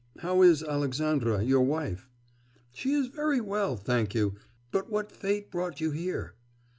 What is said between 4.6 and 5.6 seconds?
But what fate